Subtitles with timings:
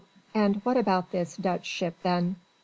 [0.33, 2.37] And what about this Dutch ship then?"